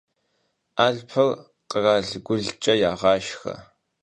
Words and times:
Alhpır 0.85 1.29
khralhgulhç'e 1.69 2.73
yağaşşxe. 2.81 3.53